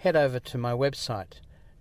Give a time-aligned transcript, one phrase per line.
[0.00, 1.34] head over to my website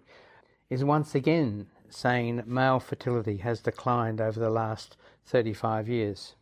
[0.70, 6.36] is once again saying that male fertility has declined over the last 35 years.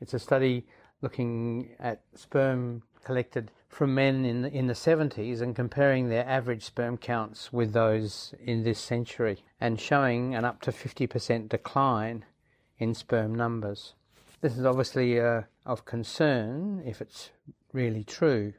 [0.00, 0.66] It's a study
[1.00, 6.62] looking at sperm collected from men in the, in the 70s and comparing their average
[6.62, 12.24] sperm counts with those in this century and showing an up to 50% decline
[12.78, 13.94] in sperm numbers.
[14.40, 17.30] This is obviously uh, of concern if it's
[17.72, 18.52] really true.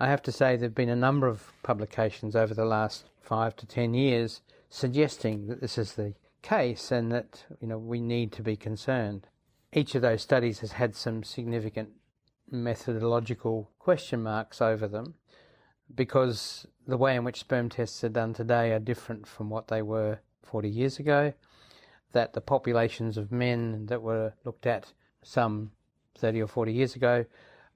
[0.00, 3.56] I have to say there have been a number of publications over the last five
[3.56, 8.30] to ten years suggesting that this is the case and that you know we need
[8.32, 9.26] to be concerned.
[9.72, 11.90] Each of those studies has had some significant
[12.48, 15.14] methodological question marks over them
[15.94, 19.82] because the way in which sperm tests are done today are different from what they
[19.82, 21.32] were 40 years ago,
[22.12, 24.92] that the populations of men that were looked at
[25.22, 25.72] some
[26.16, 27.24] 30 or 40 years ago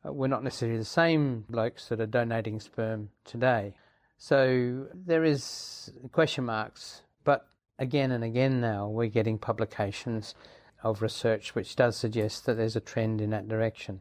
[0.04, 3.74] we're not necessarily the same blokes that are donating sperm today.
[4.18, 7.46] So there is question marks, but
[7.78, 10.34] again and again now we're getting publications
[10.82, 14.00] of research which does suggest that there's a trend in that direction.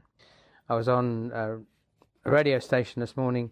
[0.70, 1.60] I was on a
[2.30, 3.52] radio station this morning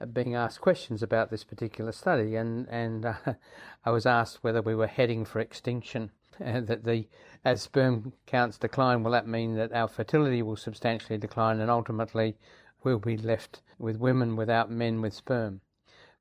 [0.00, 3.14] uh, being asked questions about this particular study, and and uh,
[3.84, 7.06] I was asked whether we were heading for extinction and that the
[7.44, 12.36] as sperm counts decline, will that mean that our fertility will substantially decline and ultimately
[12.82, 15.60] we'll be left with women without men with sperm?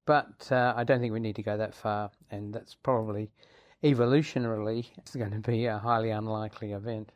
[0.05, 3.29] But uh, I don't think we need to go that far, and that's probably
[3.83, 7.11] evolutionarily it's going to be a highly unlikely event.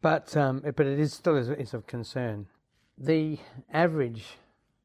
[0.00, 2.46] But um, but it is still is, is of concern.
[2.96, 3.38] The
[3.72, 4.38] average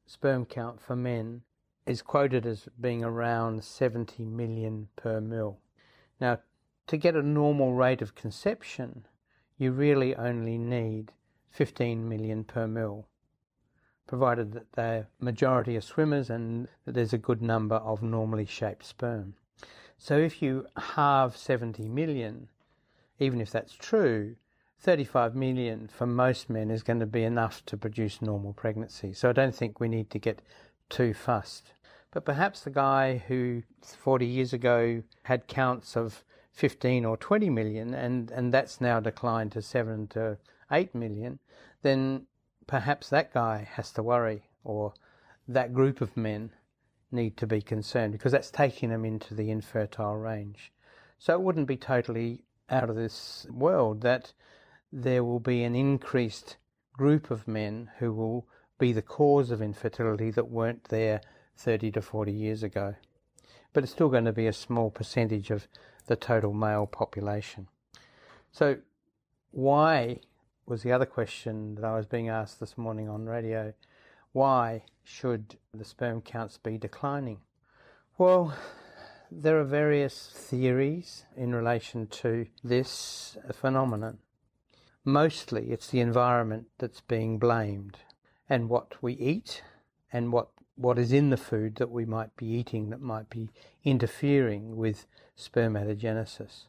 [0.06, 1.42] sperm count for men
[1.86, 5.58] is quoted as being around 70 million per mil.
[6.20, 6.40] Now,
[6.88, 9.06] to get a normal rate of conception,
[9.58, 11.12] you really only need
[11.52, 13.08] 15 million per mil,
[14.08, 18.86] provided that the majority are swimmers and that there's a good number of normally shaped
[18.86, 19.34] sperm.
[19.98, 22.50] So if you halve 70 million,
[23.20, 24.36] even if that's true,
[24.80, 29.12] 35 million for most men is going to be enough to produce normal pregnancy.
[29.14, 30.42] So I don't think we need to get
[30.90, 31.72] too fussed.
[32.12, 36.24] But perhaps the guy who 40 years ago had counts of
[36.58, 40.40] 15 or 20 million and, and that's now declined to 7 to
[40.72, 41.38] 8 million,
[41.84, 42.26] then
[42.66, 44.92] perhaps that guy has to worry or
[45.48, 46.50] that group of men
[47.12, 50.72] need to be concerned because that's taking them into the infertile range.
[51.20, 54.34] So it wouldn't be totally out of this world that
[54.92, 56.58] there will be an increased
[56.94, 58.48] group of men who will
[58.80, 61.22] be the cause of infertility that weren't there
[61.56, 62.96] 30 to 40 years ago.
[63.74, 65.68] but it's still going to be a small percentage of
[66.08, 67.68] the total male population.
[68.52, 68.78] So,
[69.52, 70.22] why
[70.66, 73.74] was the other question that I was being asked this morning on radio?
[74.34, 77.40] Why should the sperm counts be declining?
[78.18, 78.56] Well,
[79.32, 84.20] there are various theories in relation to this phenomenon.
[85.04, 87.98] Mostly it's the environment that's being blamed
[88.50, 89.64] and what we eat
[90.12, 93.50] and what what is in the food that we might be eating that might be
[93.84, 95.08] interfering with
[95.38, 96.66] spermatogenesis.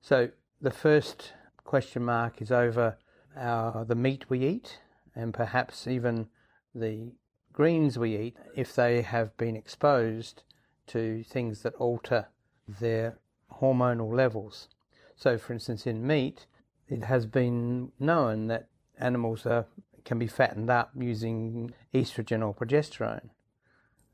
[0.00, 0.30] So
[0.60, 1.32] the first
[1.64, 2.96] question mark is over
[3.36, 4.80] our, the meat we eat
[5.14, 6.28] and perhaps even
[6.74, 7.12] the
[7.52, 10.42] greens we eat if they have been exposed
[10.86, 12.26] to things that alter
[12.66, 13.18] their
[13.60, 14.68] hormonal levels.
[15.16, 16.46] So, for instance, in meat,
[16.88, 18.68] it has been known that
[18.98, 19.66] animals are,
[20.04, 23.30] can be fattened up using estrogen or progesterone.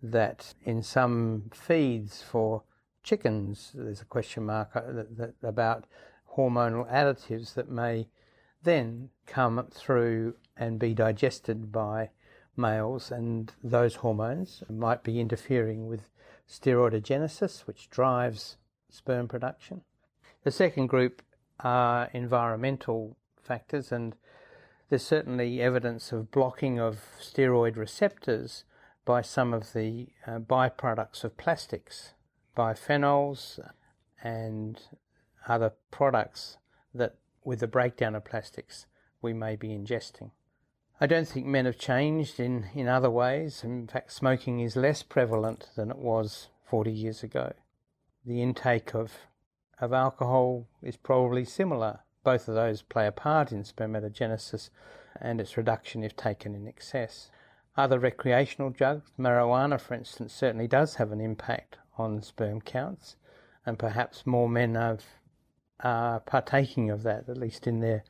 [0.02, 2.62] That in some feeds for
[3.02, 5.86] chickens, there's a question mark uh, about
[6.36, 8.08] hormonal additives that may
[8.62, 12.10] then come through and be digested by
[12.56, 16.10] males, and those hormones might be interfering with
[16.48, 18.56] steroidogenesis, which drives
[18.90, 19.82] sperm production.
[20.44, 21.22] The second group
[21.60, 24.14] are environmental factors, and
[24.90, 28.64] there's certainly evidence of blocking of steroid receptors
[29.04, 32.14] by some of the uh, byproducts of plastics,
[32.56, 33.60] biphenyls,
[34.22, 34.82] and
[35.48, 36.58] other products
[36.92, 37.14] that,
[37.44, 38.86] with the breakdown of plastics,
[39.22, 40.32] we may be ingesting.
[41.00, 43.62] I don't think men have changed in, in other ways.
[43.62, 47.52] In fact, smoking is less prevalent than it was 40 years ago.
[48.26, 49.12] The intake of,
[49.80, 52.00] of alcohol is probably similar.
[52.22, 54.70] Both of those play a part in spermatogenesis
[55.20, 57.30] and its reduction if taken in excess.
[57.76, 63.16] Other recreational drugs, marijuana for instance, certainly does have an impact on sperm counts,
[63.64, 68.04] and perhaps more men are partaking of that, at least in their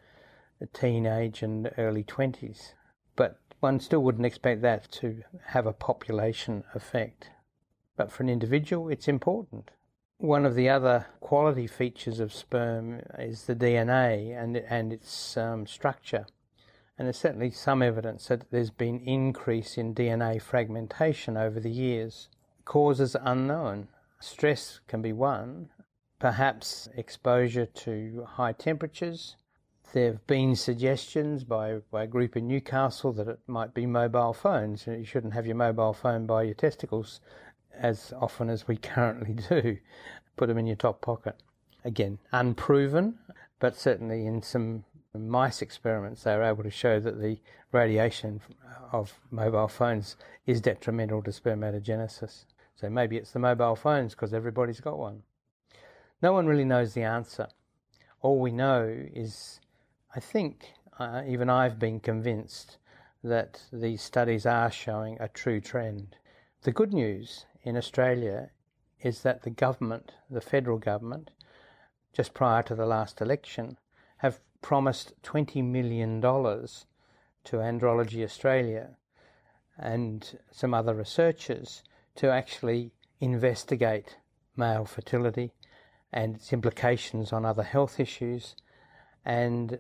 [0.72, 2.74] teenage and early 20s
[3.16, 7.28] but one still wouldn't expect that to have a population effect.
[7.96, 9.70] But for an individual, it's important.
[10.20, 15.66] One of the other quality features of sperm is the DNA and, and its um,
[15.66, 16.26] structure.
[16.98, 22.28] And there's certainly some evidence that there's been increase in DNA fragmentation over the years.
[22.66, 23.88] Causes unknown.
[24.20, 25.70] Stress can be one,
[26.18, 29.36] perhaps exposure to high temperatures,
[29.92, 34.32] there have been suggestions by, by a group in Newcastle that it might be mobile
[34.32, 34.86] phones.
[34.86, 37.20] You shouldn't have your mobile phone by your testicles
[37.80, 39.78] as often as we currently do.
[40.36, 41.36] Put them in your top pocket.
[41.84, 43.18] Again, unproven,
[43.58, 47.38] but certainly in some mice experiments they were able to show that the
[47.72, 48.40] radiation
[48.92, 50.16] of mobile phones
[50.46, 52.44] is detrimental to spermatogenesis.
[52.76, 55.22] So maybe it's the mobile phones because everybody's got one.
[56.22, 57.48] No one really knows the answer.
[58.22, 59.60] All we know is
[60.14, 62.78] I think uh, even I've been convinced
[63.22, 66.16] that these studies are showing a true trend.
[66.62, 68.50] The good news in Australia
[69.00, 71.30] is that the government, the federal government,
[72.12, 73.78] just prior to the last election,
[74.18, 78.90] have promised $20 million to Andrology Australia
[79.78, 81.82] and some other researchers
[82.16, 84.18] to actually investigate
[84.56, 85.52] male fertility
[86.12, 88.56] and its implications on other health issues
[89.24, 89.78] and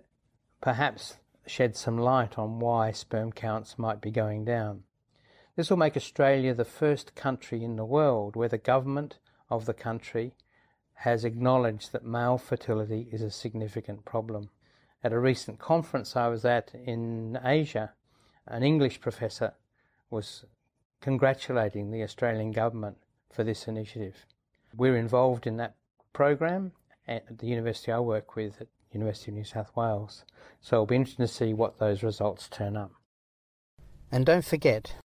[0.60, 1.16] perhaps
[1.46, 4.84] shed some light on why sperm counts might be going down.
[5.60, 9.18] This will make Australia the first country in the world where the government
[9.50, 10.32] of the country
[11.04, 14.48] has acknowledged that male fertility is a significant problem.
[15.04, 17.92] At a recent conference I was at in Asia,
[18.46, 19.52] an English professor
[20.08, 20.46] was
[21.02, 22.96] congratulating the Australian government
[23.30, 24.24] for this initiative.
[24.74, 25.74] We're involved in that
[26.14, 26.72] program
[27.06, 30.24] at the university I work with at University of New South Wales.
[30.62, 32.92] So it'll be interesting to see what those results turn up.
[34.10, 34.94] And don't forget